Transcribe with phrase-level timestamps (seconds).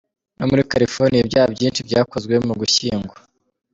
[0.37, 3.13] No muri California, ibyaha byinshi byakozwe mu Ugushyingo.